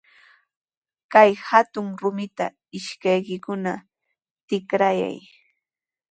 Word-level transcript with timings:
Kay 1.13 1.31
hatun 1.47 1.87
rumita 2.01 2.45
ishkaykikuna 2.77 3.73
tikrayay. 4.47 5.17